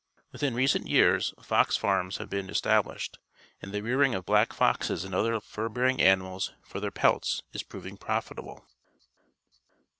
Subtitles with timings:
[0.31, 3.19] Within recent vear s fox farms have been established,
[3.61, 6.89] and the rearing of black foxes an d^ othe r fur bearing animals for their
[6.89, 8.65] pelts is proving profitable.